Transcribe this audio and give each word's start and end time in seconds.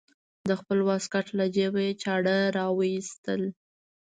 د 0.47 0.49
خپل 0.59 0.79
واسکټ 0.89 1.25
له 1.39 1.45
جيبه 1.55 1.81
يې 1.85 1.93
چاړه 2.03 2.37
راوايسته. 2.57 3.33